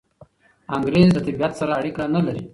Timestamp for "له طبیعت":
1.15-1.53